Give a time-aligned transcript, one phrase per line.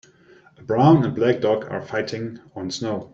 [0.57, 3.09] A brown and black dog are fighting on snow.